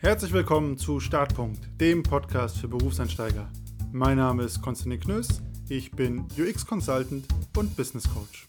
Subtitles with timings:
[0.00, 3.50] Herzlich willkommen zu Startpunkt, dem Podcast für Berufseinsteiger.
[3.90, 8.48] Mein Name ist Konstantin Knöss, ich bin UX-Consultant und Business Coach.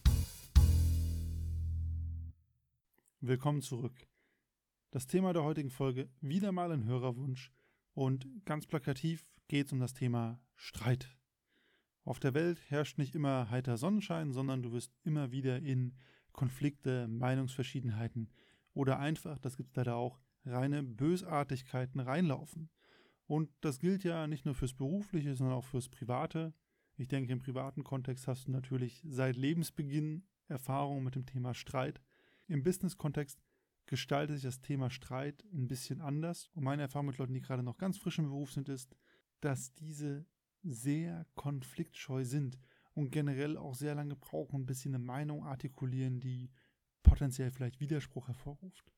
[3.20, 4.08] Willkommen zurück.
[4.92, 7.52] Das Thema der heutigen Folge wieder mal ein Hörerwunsch
[7.96, 11.18] und ganz plakativ geht es um das Thema Streit.
[12.04, 15.96] Auf der Welt herrscht nicht immer heiter Sonnenschein, sondern du wirst immer wieder in
[16.32, 18.30] Konflikte, Meinungsverschiedenheiten
[18.76, 22.70] oder einfach, das gibt es leider auch, reine Bösartigkeiten reinlaufen.
[23.26, 26.54] Und das gilt ja nicht nur fürs Berufliche, sondern auch fürs Private.
[26.98, 32.02] Ich denke, im privaten Kontext hast du natürlich seit Lebensbeginn Erfahrung mit dem Thema Streit.
[32.48, 33.40] Im Business-Kontext
[33.86, 36.50] gestaltet sich das Thema Streit ein bisschen anders.
[36.54, 38.96] Und meine Erfahrung mit Leuten, die gerade noch ganz frisch im Beruf sind, ist,
[39.42, 40.26] dass diese
[40.64, 42.60] sehr konfliktscheu sind
[42.94, 46.52] und generell auch sehr lange brauchen, bis sie eine Meinung artikulieren, die
[47.04, 48.92] potenziell vielleicht Widerspruch hervorruft.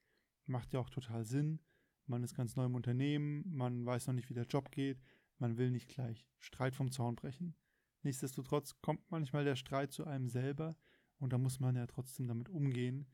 [0.51, 1.61] Macht ja auch total Sinn.
[2.07, 5.01] Man ist ganz neu im Unternehmen, man weiß noch nicht, wie der Job geht,
[5.37, 7.55] man will nicht gleich Streit vom Zaun brechen.
[8.03, 10.75] Nichtsdestotrotz kommt manchmal der Streit zu einem selber
[11.19, 13.07] und da muss man ja trotzdem damit umgehen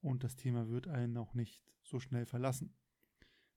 [0.00, 2.76] und das Thema wird einen auch nicht so schnell verlassen.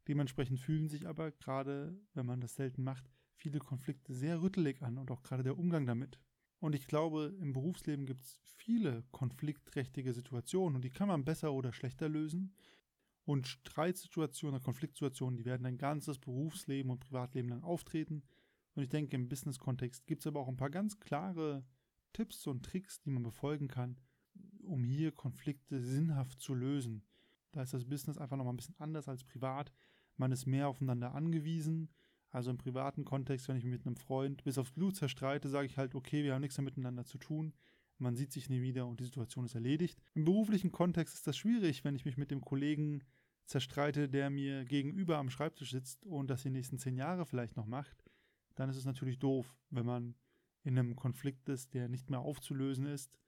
[0.07, 4.97] Dementsprechend fühlen sich aber gerade, wenn man das selten macht, viele Konflikte sehr rüttelig an
[4.97, 6.19] und auch gerade der Umgang damit.
[6.59, 11.53] Und ich glaube, im Berufsleben gibt es viele konfliktträchtige Situationen und die kann man besser
[11.53, 12.55] oder schlechter lösen.
[13.23, 18.23] Und Streitsituationen oder Konfliktsituationen, die werden ein ganzes Berufsleben und Privatleben lang auftreten.
[18.73, 21.63] Und ich denke, im Business-Kontext gibt es aber auch ein paar ganz klare
[22.13, 23.97] Tipps und Tricks, die man befolgen kann,
[24.63, 27.03] um hier Konflikte sinnhaft zu lösen.
[27.51, 29.71] Da ist das Business einfach nochmal ein bisschen anders als privat.
[30.17, 31.89] Man ist mehr aufeinander angewiesen.
[32.29, 35.67] Also im privaten Kontext, wenn ich mich mit einem Freund bis aufs Blut zerstreite, sage
[35.67, 37.53] ich halt, okay, wir haben nichts mehr miteinander zu tun.
[38.01, 40.01] Man sieht sich nie wieder und die Situation ist erledigt.
[40.15, 43.03] Im beruflichen Kontext ist das schwierig, wenn ich mich mit dem Kollegen
[43.45, 47.67] zerstreite, der mir gegenüber am Schreibtisch sitzt und das die nächsten zehn Jahre vielleicht noch
[47.67, 48.03] macht.
[48.55, 50.15] Dann ist es natürlich doof, wenn man
[50.63, 53.19] in einem Konflikt ist, der nicht mehr aufzulösen ist.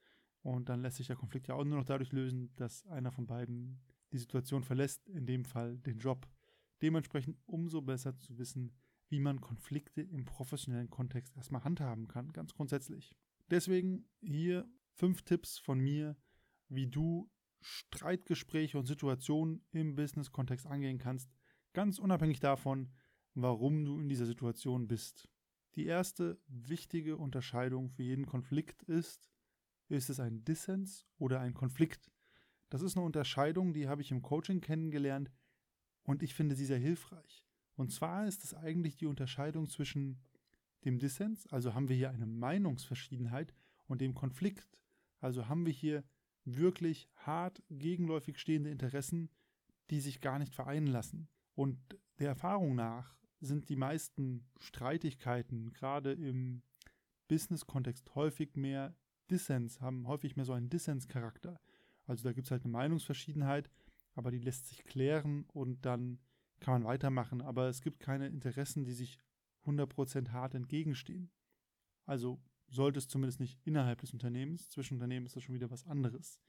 [0.41, 3.27] Und dann lässt sich der Konflikt ja auch nur noch dadurch lösen, dass einer von
[3.27, 3.79] beiden
[4.11, 6.27] die Situation verlässt, in dem Fall den Job.
[6.81, 8.73] Dementsprechend umso besser zu wissen,
[9.09, 13.15] wie man Konflikte im professionellen Kontext erstmal handhaben kann, ganz grundsätzlich.
[13.49, 16.17] Deswegen hier fünf Tipps von mir,
[16.69, 17.29] wie du
[17.61, 21.29] Streitgespräche und Situationen im Business-Kontext angehen kannst,
[21.73, 22.91] ganz unabhängig davon,
[23.33, 25.29] warum du in dieser Situation bist.
[25.75, 29.29] Die erste wichtige Unterscheidung für jeden Konflikt ist,
[29.89, 32.11] ist es ein Dissens oder ein Konflikt?
[32.69, 35.31] Das ist eine Unterscheidung, die habe ich im Coaching kennengelernt
[36.03, 37.43] und ich finde sie sehr hilfreich.
[37.75, 40.21] Und zwar ist es eigentlich die Unterscheidung zwischen
[40.85, 43.53] dem Dissens, also haben wir hier eine Meinungsverschiedenheit,
[43.87, 44.67] und dem Konflikt,
[45.19, 46.03] also haben wir hier
[46.45, 49.29] wirklich hart gegenläufig stehende Interessen,
[49.89, 51.27] die sich gar nicht vereinen lassen.
[51.55, 51.77] Und
[52.19, 56.61] der Erfahrung nach sind die meisten Streitigkeiten, gerade im
[57.27, 58.95] Business-Kontext, häufig mehr
[59.29, 61.59] Dissens, haben häufig mehr so einen Dissens-Charakter.
[62.05, 63.69] Also da gibt es halt eine Meinungsverschiedenheit,
[64.15, 66.19] aber die lässt sich klären und dann
[66.59, 69.17] kann man weitermachen, aber es gibt keine Interessen, die sich
[69.65, 71.31] 100% hart entgegenstehen.
[72.05, 75.85] Also sollte es zumindest nicht innerhalb des Unternehmens, zwischen Unternehmen ist das schon wieder was
[75.85, 76.39] anderes.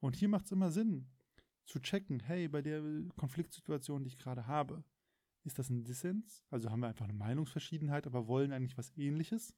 [0.00, 1.08] Und hier macht es immer Sinn,
[1.64, 2.82] zu checken, hey, bei der
[3.16, 4.84] Konfliktsituation, die ich gerade habe,
[5.44, 6.44] ist das ein Dissens?
[6.50, 9.54] Also haben wir einfach eine Meinungsverschiedenheit, aber wollen eigentlich was ähnliches?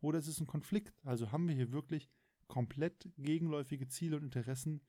[0.00, 1.04] Oder ist es ein Konflikt?
[1.04, 2.10] Also haben wir hier wirklich
[2.48, 4.80] komplett gegenläufige Ziele und Interessen,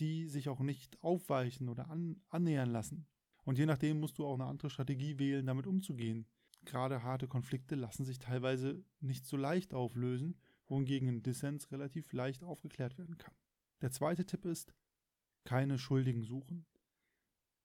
[0.00, 3.06] die sich auch nicht aufweichen oder an, annähern lassen.
[3.44, 6.26] Und je nachdem musst du auch eine andere Strategie wählen, damit umzugehen.
[6.68, 12.44] Gerade harte Konflikte lassen sich teilweise nicht so leicht auflösen, wohingegen ein Dissens relativ leicht
[12.44, 13.32] aufgeklärt werden kann.
[13.80, 14.74] Der zweite Tipp ist,
[15.44, 16.66] keine Schuldigen suchen.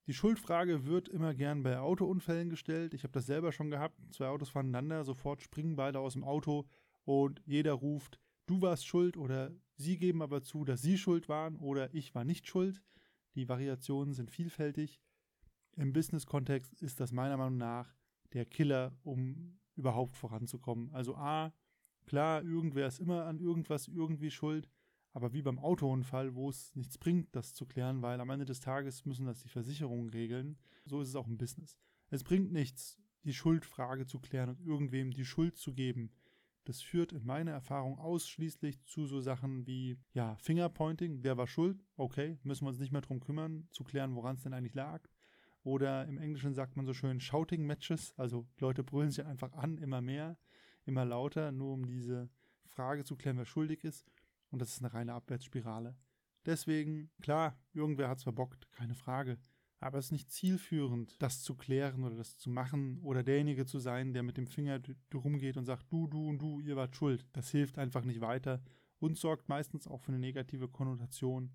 [0.07, 2.93] Die Schuldfrage wird immer gern bei Autounfällen gestellt.
[2.93, 3.99] Ich habe das selber schon gehabt.
[4.13, 6.65] Zwei Autos voneinander, sofort springen beide aus dem Auto
[7.03, 11.57] und jeder ruft, du warst schuld oder sie geben aber zu, dass sie schuld waren
[11.57, 12.81] oder ich war nicht schuld.
[13.35, 15.01] Die Variationen sind vielfältig.
[15.75, 17.93] Im Business-Kontext ist das meiner Meinung nach
[18.33, 20.91] der Killer, um überhaupt voranzukommen.
[20.93, 21.53] Also A,
[22.05, 24.69] klar, irgendwer ist immer an irgendwas irgendwie schuld,
[25.13, 28.59] aber wie beim Autounfall, wo es nichts bringt, das zu klären, weil am Ende des
[28.59, 30.57] Tages müssen das die Versicherungen regeln.
[30.85, 31.77] So ist es auch im Business.
[32.09, 36.11] Es bringt nichts, die Schuldfrage zu klären und irgendwem die Schuld zu geben.
[36.65, 41.83] Das führt in meiner Erfahrung ausschließlich zu so Sachen wie, ja, Fingerpointing, wer war schuld?
[41.97, 45.07] Okay, müssen wir uns nicht mehr drum kümmern, zu klären, woran es denn eigentlich lag.
[45.63, 49.77] Oder im Englischen sagt man so schön Shouting Matches, also Leute brüllen sich einfach an,
[49.77, 50.37] immer mehr,
[50.85, 52.29] immer lauter, nur um diese
[52.67, 54.11] Frage zu klären, wer schuldig ist.
[54.51, 55.95] Und das ist eine reine Abwärtsspirale.
[56.45, 59.37] Deswegen, klar, irgendwer hat es verbockt, keine Frage.
[59.79, 63.79] Aber es ist nicht zielführend, das zu klären oder das zu machen oder derjenige zu
[63.79, 64.79] sein, der mit dem Finger
[65.13, 67.25] rumgeht und sagt, du, du und du, ihr wart schuld.
[67.33, 68.61] Das hilft einfach nicht weiter
[68.99, 71.51] und sorgt meistens auch für eine negative Konnotation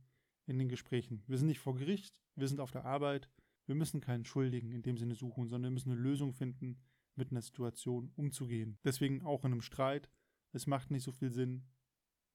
[0.47, 1.23] in den Gesprächen.
[1.27, 3.31] Wir sind nicht vor Gericht, wir sind auf der Arbeit,
[3.69, 6.81] wir müssen keinen Schuldigen in dem Sinne suchen, sondern wir müssen eine Lösung finden,
[7.15, 8.79] mit einer Situation umzugehen.
[8.85, 10.11] Deswegen auch in einem Streit,
[10.53, 11.69] es macht nicht so viel Sinn,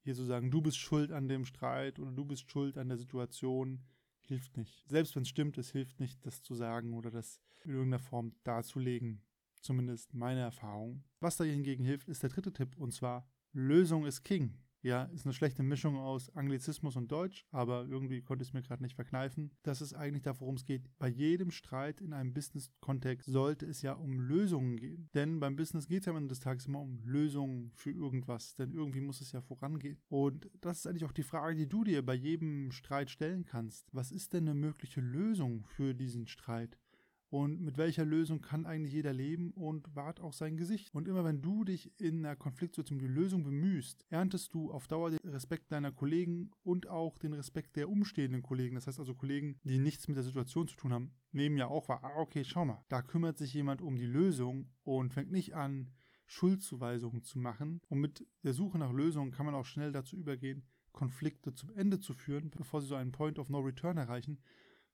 [0.03, 2.97] hier zu sagen, du bist schuld an dem Streit oder du bist schuld an der
[2.97, 3.83] Situation,
[4.19, 4.87] hilft nicht.
[4.87, 8.35] Selbst wenn es stimmt, es hilft nicht, das zu sagen oder das in irgendeiner Form
[8.43, 9.23] darzulegen.
[9.61, 11.03] Zumindest meine Erfahrung.
[11.19, 14.57] Was da hingegen hilft, ist der dritte Tipp und zwar Lösung ist King.
[14.83, 18.61] Ja, ist eine schlechte Mischung aus Anglizismus und Deutsch, aber irgendwie konnte ich es mir
[18.61, 19.51] gerade nicht verkneifen.
[19.63, 20.89] Das ist eigentlich da, worum es geht.
[20.99, 25.09] Bei jedem Streit in einem Business-Kontext sollte es ja um Lösungen gehen.
[25.13, 28.55] Denn beim Business geht es ja am Ende des Tages immer um Lösungen für irgendwas.
[28.55, 30.01] Denn irgendwie muss es ja vorangehen.
[30.09, 33.87] Und das ist eigentlich auch die Frage, die du dir bei jedem Streit stellen kannst.
[33.93, 36.77] Was ist denn eine mögliche Lösung für diesen Streit?
[37.33, 40.93] Und mit welcher Lösung kann eigentlich jeder leben und wahrt auch sein Gesicht.
[40.93, 44.87] Und immer wenn du dich in einer Konfliktsituation um die Lösung bemühst, erntest du auf
[44.87, 48.75] Dauer den Respekt deiner Kollegen und auch den Respekt der umstehenden Kollegen.
[48.75, 51.89] Das heißt also Kollegen, die nichts mit der Situation zu tun haben, nehmen ja auch
[51.89, 55.55] wahr, ah, okay, schau mal, da kümmert sich jemand um die Lösung und fängt nicht
[55.55, 55.89] an,
[56.27, 57.81] Schuldzuweisungen zu machen.
[57.89, 61.99] Und mit der Suche nach Lösungen kann man auch schnell dazu übergehen, Konflikte zum Ende
[61.99, 64.37] zu führen, bevor sie so einen Point of No Return erreichen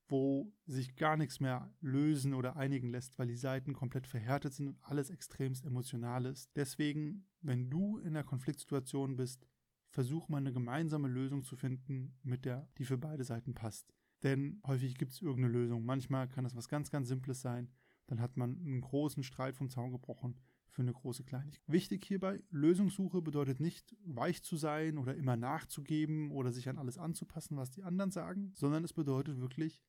[0.10, 4.68] wo sich gar nichts mehr lösen oder einigen lässt, weil die Seiten komplett verhärtet sind
[4.68, 6.50] und alles extremst emotional ist.
[6.56, 9.48] Deswegen, wenn du in einer Konfliktsituation bist,
[9.90, 13.94] versuch mal eine gemeinsame Lösung zu finden, mit der, die für beide Seiten passt.
[14.24, 15.86] Denn häufig gibt es irgendeine Lösung.
[15.86, 17.72] Manchmal kann das was ganz, ganz Simples sein.
[18.08, 20.40] Dann hat man einen großen Streit vom Zaun gebrochen
[20.70, 21.68] für eine große Kleinigkeit.
[21.68, 26.98] Wichtig hierbei, Lösungssuche bedeutet nicht, weich zu sein oder immer nachzugeben oder sich an alles
[26.98, 29.82] anzupassen, was die anderen sagen, sondern es bedeutet wirklich,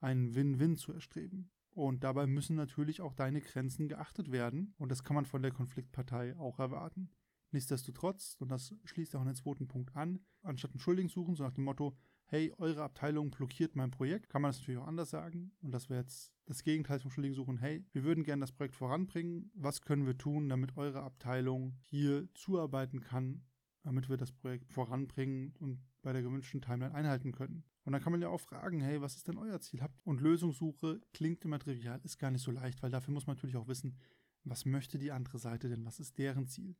[0.00, 1.50] einen Win-Win zu erstreben.
[1.70, 4.74] Und dabei müssen natürlich auch deine Grenzen geachtet werden.
[4.78, 7.10] Und das kann man von der Konfliktpartei auch erwarten.
[7.52, 11.44] Nichtsdestotrotz, und das schließt auch an den zweiten Punkt an, anstatt einen Schuldigen suchen, so
[11.44, 11.96] nach dem Motto,
[12.26, 15.52] hey, eure Abteilung blockiert mein Projekt, kann man das natürlich auch anders sagen.
[15.60, 18.74] Und das wäre jetzt das Gegenteil vom Schuldigen suchen, hey, wir würden gerne das Projekt
[18.74, 19.50] voranbringen.
[19.54, 23.44] Was können wir tun, damit eure Abteilung hier zuarbeiten kann,
[23.82, 27.64] damit wir das Projekt voranbringen und bei der gewünschten Timeline einhalten können?
[27.86, 29.80] Und dann kann man ja auch fragen, hey, was ist denn euer Ziel?
[30.02, 33.56] Und Lösungssuche klingt immer trivial, ist gar nicht so leicht, weil dafür muss man natürlich
[33.56, 33.96] auch wissen,
[34.42, 35.84] was möchte die andere Seite denn?
[35.84, 36.76] Was ist deren Ziel?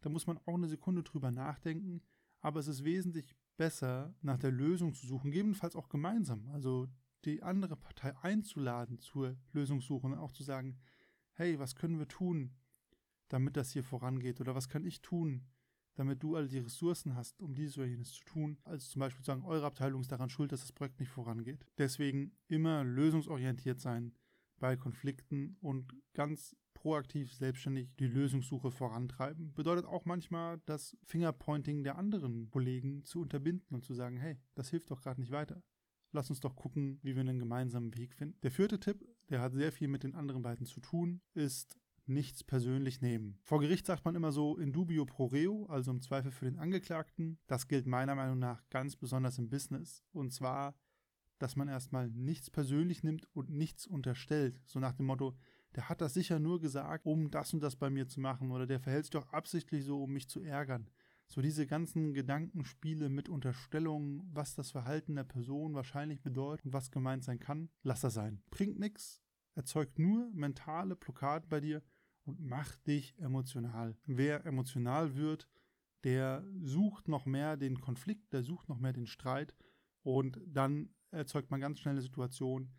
[0.00, 2.02] Da muss man auch eine Sekunde drüber nachdenken,
[2.40, 6.48] aber es ist wesentlich besser, nach der Lösung zu suchen, gegebenenfalls auch gemeinsam.
[6.48, 6.88] Also
[7.24, 10.76] die andere Partei einzuladen zur Lösungssuche und auch zu sagen,
[11.34, 12.56] hey, was können wir tun,
[13.28, 14.40] damit das hier vorangeht?
[14.40, 15.46] Oder was kann ich tun,
[15.98, 19.24] damit du all die Ressourcen hast, um dieses oder jenes zu tun, als zum Beispiel
[19.24, 21.66] zu sagen, eure Abteilung ist daran schuld, dass das Projekt nicht vorangeht.
[21.76, 24.14] Deswegen immer lösungsorientiert sein
[24.60, 29.52] bei Konflikten und ganz proaktiv selbstständig die Lösungssuche vorantreiben.
[29.54, 34.70] Bedeutet auch manchmal, das Fingerpointing der anderen Kollegen zu unterbinden und zu sagen, hey, das
[34.70, 35.62] hilft doch gerade nicht weiter.
[36.12, 38.38] Lass uns doch gucken, wie wir einen gemeinsamen Weg finden.
[38.42, 41.76] Der vierte Tipp, der hat sehr viel mit den anderen beiden zu tun, ist
[42.08, 43.38] nichts persönlich nehmen.
[43.42, 46.58] Vor Gericht sagt man immer so in dubio pro reo, also im Zweifel für den
[46.58, 47.38] Angeklagten.
[47.46, 50.04] Das gilt meiner Meinung nach ganz besonders im Business.
[50.12, 50.74] Und zwar,
[51.38, 54.60] dass man erstmal nichts persönlich nimmt und nichts unterstellt.
[54.64, 55.36] So nach dem Motto,
[55.74, 58.66] der hat das sicher nur gesagt, um das und das bei mir zu machen oder
[58.66, 60.88] der verhält sich doch absichtlich so, um mich zu ärgern.
[61.30, 66.90] So diese ganzen Gedankenspiele mit Unterstellungen, was das Verhalten der Person wahrscheinlich bedeutet und was
[66.90, 68.42] gemeint sein kann, lass das sein.
[68.50, 69.20] Bringt nichts,
[69.54, 71.82] erzeugt nur mentale Blockaden bei dir
[72.28, 73.96] und mach dich emotional.
[74.04, 75.48] Wer emotional wird,
[76.04, 79.56] der sucht noch mehr den Konflikt, der sucht noch mehr den Streit
[80.02, 82.70] und dann erzeugt man ganz schnell eine Situation,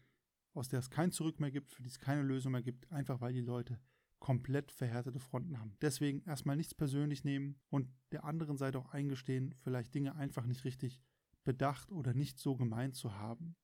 [0.53, 3.21] aus der es kein Zurück mehr gibt, für die es keine Lösung mehr gibt, einfach
[3.21, 3.79] weil die Leute
[4.19, 5.75] komplett verhärtete Fronten haben.
[5.81, 10.63] Deswegen erstmal nichts persönlich nehmen und der anderen Seite auch eingestehen, vielleicht Dinge einfach nicht
[10.63, 11.01] richtig
[11.43, 13.55] bedacht oder nicht so gemeint zu haben.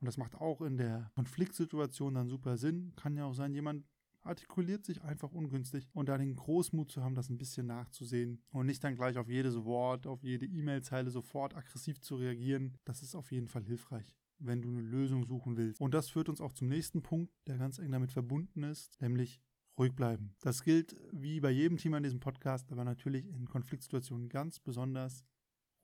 [0.00, 2.92] Und das macht auch in der Konfliktsituation dann super Sinn.
[2.96, 3.84] Kann ja auch sein, jemand
[4.28, 8.66] artikuliert sich einfach ungünstig und da den Großmut zu haben, das ein bisschen nachzusehen und
[8.66, 13.14] nicht dann gleich auf jedes Wort, auf jede E-Mail-Zeile sofort aggressiv zu reagieren, das ist
[13.14, 15.80] auf jeden Fall hilfreich wenn du eine Lösung suchen willst.
[15.80, 19.40] Und das führt uns auch zum nächsten Punkt, der ganz eng damit verbunden ist, nämlich
[19.78, 20.34] ruhig bleiben.
[20.40, 25.24] Das gilt wie bei jedem Thema in diesem Podcast, aber natürlich in Konfliktsituationen ganz besonders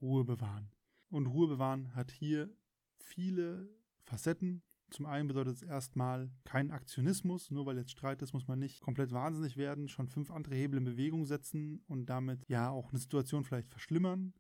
[0.01, 0.71] Ruhe bewahren.
[1.11, 2.55] Und Ruhe bewahren hat hier
[2.99, 3.69] viele
[4.03, 4.63] Facetten.
[4.95, 8.81] Zum einen bedeutet es erstmal kein Aktionismus, nur weil jetzt Streit ist, muss man nicht
[8.81, 13.01] komplett wahnsinnig werden, schon fünf andere Hebel in Bewegung setzen und damit ja auch eine
[13.01, 14.35] Situation vielleicht verschlimmern.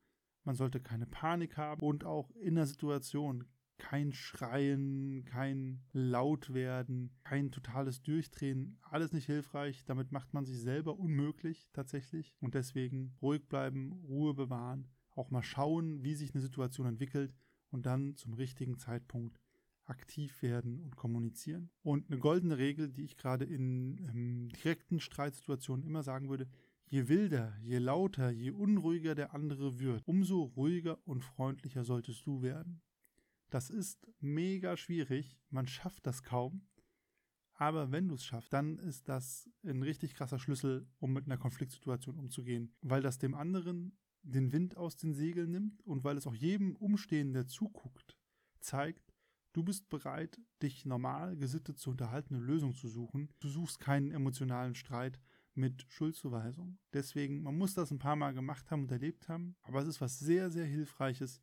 [0.44, 7.50] Man sollte keine Panik haben und auch in der Situation kein Schreien, kein Lautwerden, kein
[7.50, 9.84] totales Durchdrehen, alles nicht hilfreich.
[9.86, 12.36] Damit macht man sich selber unmöglich tatsächlich.
[12.38, 17.34] Und deswegen ruhig bleiben, Ruhe bewahren, auch mal schauen, wie sich eine Situation entwickelt
[17.70, 19.40] und dann zum richtigen Zeitpunkt
[19.86, 21.70] aktiv werden und kommunizieren.
[21.82, 26.48] Und eine goldene Regel, die ich gerade in ähm, direkten Streitsituationen immer sagen würde,
[26.86, 32.42] je wilder, je lauter, je unruhiger der andere wird, umso ruhiger und freundlicher solltest du
[32.42, 32.82] werden.
[33.50, 36.66] Das ist mega schwierig, man schafft das kaum.
[37.56, 41.38] Aber wenn du es schaffst, dann ist das ein richtig krasser Schlüssel, um mit einer
[41.38, 46.26] Konfliktsituation umzugehen, weil das dem anderen den Wind aus den Segeln nimmt und weil es
[46.26, 48.18] auch jedem Umstehenden, der zuguckt,
[48.58, 49.03] zeigt,
[49.54, 53.30] du bist bereit, dich normal gesittet zu unterhalten, eine Lösung zu suchen.
[53.40, 55.18] Du suchst keinen emotionalen Streit
[55.54, 56.78] mit Schuldzuweisung.
[56.92, 60.00] Deswegen, man muss das ein paar Mal gemacht haben und erlebt haben, aber es ist
[60.00, 61.40] was sehr, sehr Hilfreiches,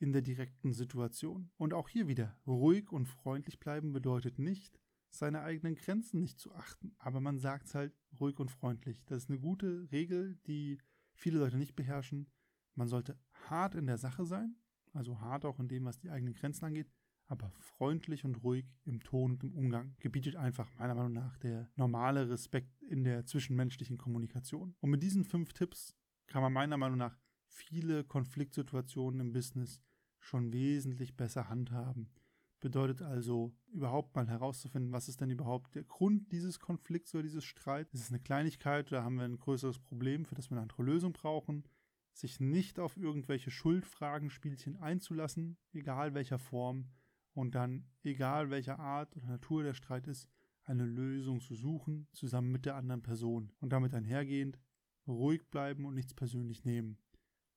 [0.00, 1.50] in der direkten Situation.
[1.58, 4.80] Und auch hier wieder, ruhig und freundlich bleiben bedeutet nicht,
[5.10, 6.94] seine eigenen Grenzen nicht zu achten.
[6.98, 9.04] Aber man sagt es halt ruhig und freundlich.
[9.04, 10.78] Das ist eine gute Regel, die
[11.12, 12.30] viele Leute nicht beherrschen.
[12.74, 13.18] Man sollte
[13.50, 14.56] hart in der Sache sein,
[14.94, 16.90] also hart auch in dem, was die eigenen Grenzen angeht,
[17.30, 19.94] aber freundlich und ruhig im Ton und im Umgang.
[20.00, 24.74] Gebietet einfach meiner Meinung nach der normale Respekt in der zwischenmenschlichen Kommunikation.
[24.80, 25.94] Und mit diesen fünf Tipps
[26.26, 29.80] kann man meiner Meinung nach viele Konfliktsituationen im Business
[30.18, 32.10] schon wesentlich besser handhaben.
[32.58, 37.44] Bedeutet also, überhaupt mal herauszufinden, was ist denn überhaupt der Grund dieses Konflikts oder dieses
[37.44, 37.94] Streits.
[37.94, 40.82] Ist es eine Kleinigkeit oder haben wir ein größeres Problem, für das wir eine andere
[40.82, 41.64] Lösung brauchen?
[42.12, 46.90] Sich nicht auf irgendwelche Schuldfragenspielchen einzulassen, egal welcher Form,
[47.32, 50.28] und dann, egal welcher Art oder Natur der Streit ist,
[50.64, 53.52] eine Lösung zu suchen, zusammen mit der anderen Person.
[53.60, 54.58] Und damit einhergehend,
[55.06, 56.98] ruhig bleiben und nichts persönlich nehmen.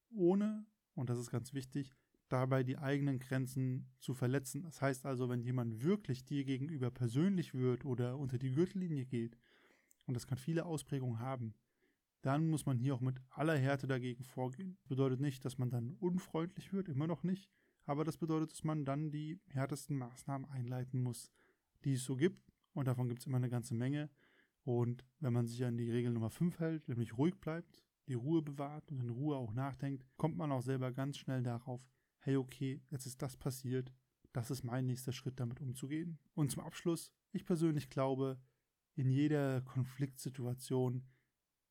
[0.09, 0.65] Ohne,
[0.95, 1.95] und das ist ganz wichtig,
[2.29, 4.63] dabei die eigenen Grenzen zu verletzen.
[4.63, 9.37] Das heißt also, wenn jemand wirklich dir gegenüber persönlich wird oder unter die Gürtellinie geht,
[10.05, 11.53] und das kann viele Ausprägungen haben,
[12.21, 14.77] dann muss man hier auch mit aller Härte dagegen vorgehen.
[14.87, 17.51] Bedeutet nicht, dass man dann unfreundlich wird, immer noch nicht,
[17.85, 21.31] aber das bedeutet, dass man dann die härtesten Maßnahmen einleiten muss,
[21.83, 22.51] die es so gibt.
[22.73, 24.09] Und davon gibt es immer eine ganze Menge.
[24.63, 28.41] Und wenn man sich an die Regel Nummer 5 hält, nämlich ruhig bleibt, die Ruhe
[28.41, 31.85] bewahrt und in Ruhe auch nachdenkt, kommt man auch selber ganz schnell darauf,
[32.19, 33.93] hey, okay, jetzt ist das passiert,
[34.31, 36.17] das ist mein nächster Schritt, damit umzugehen.
[36.33, 38.39] Und zum Abschluss, ich persönlich glaube,
[38.95, 41.03] in jeder Konfliktsituation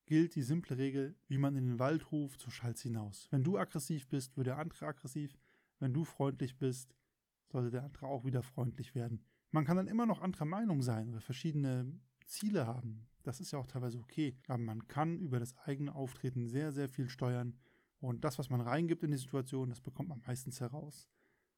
[0.07, 3.29] gilt die simple Regel, wie man in den Wald ruft, so schallt's hinaus.
[3.31, 5.39] Wenn du aggressiv bist, wird der andere aggressiv.
[5.83, 6.95] Wenn du freundlich bist,
[7.49, 9.25] sollte der andere auch wieder freundlich werden.
[9.51, 13.09] Man kann dann immer noch anderer Meinung sein oder verschiedene Ziele haben.
[13.25, 14.37] Das ist ja auch teilweise okay.
[14.47, 17.59] Aber man kann über das eigene Auftreten sehr, sehr viel steuern
[17.99, 21.09] und das, was man reingibt in die Situation, das bekommt man meistens heraus.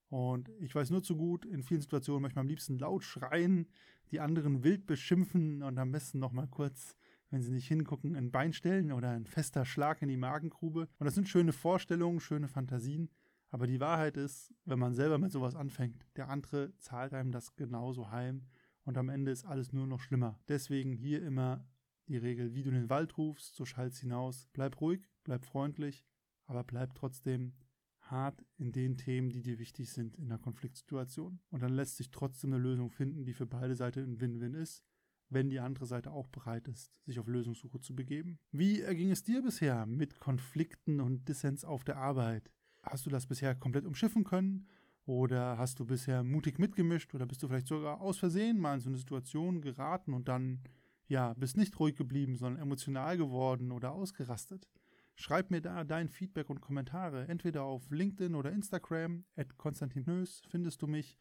[0.08, 3.66] Und ich weiß nur zu gut, in vielen Situationen möchte man am liebsten laut schreien,
[4.10, 6.96] die anderen wild beschimpfen und am besten nochmal kurz,
[7.28, 10.88] wenn sie nicht hingucken, ein Bein stellen oder ein fester Schlag in die Magengrube.
[10.98, 13.10] Und das sind schöne Vorstellungen, schöne Fantasien.
[13.54, 17.54] Aber die Wahrheit ist, wenn man selber mit sowas anfängt, der andere zahlt einem das
[17.54, 18.42] genauso heim
[18.82, 20.40] und am Ende ist alles nur noch schlimmer.
[20.48, 21.64] Deswegen hier immer
[22.08, 24.48] die Regel, wie du in den Wald rufst, so schallst hinaus.
[24.52, 26.04] Bleib ruhig, bleib freundlich
[26.46, 27.54] aber bleib trotzdem
[28.00, 31.40] hart in den Themen, die dir wichtig sind in der Konfliktsituation.
[31.50, 34.84] Und dann lässt sich trotzdem eine Lösung finden, die für beide Seiten ein Win-Win ist,
[35.30, 38.38] wenn die andere Seite auch bereit ist, sich auf Lösungssuche zu begeben.
[38.52, 42.50] Wie erging es dir bisher mit Konflikten und Dissens auf der Arbeit?
[42.86, 44.66] Hast du das bisher komplett umschiffen können?
[45.06, 47.14] Oder hast du bisher mutig mitgemischt?
[47.14, 50.60] Oder bist du vielleicht sogar aus Versehen mal in so eine Situation geraten und dann,
[51.08, 54.68] ja, bist nicht ruhig geblieben, sondern emotional geworden oder ausgerastet?
[55.16, 60.82] Schreib mir da dein Feedback und Kommentare, entweder auf LinkedIn oder Instagram, at Konstantin findest
[60.82, 61.16] du mich,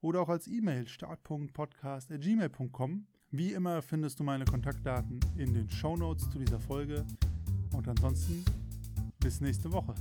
[0.00, 3.06] oder auch als E-Mail start.podcast.gmail.com.
[3.30, 7.04] Wie immer findest du meine Kontaktdaten in den Show Notes zu dieser Folge.
[7.74, 8.44] Und ansonsten
[9.20, 9.94] bis nächste Woche.